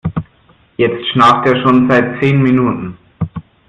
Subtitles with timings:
[0.77, 2.97] Jetzt schnarcht er schon seit zehn Minuten.